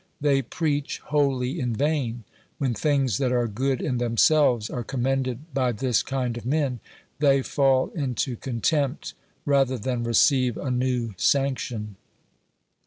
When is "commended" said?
4.83-5.53